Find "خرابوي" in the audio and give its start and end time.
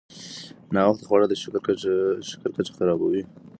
2.77-3.23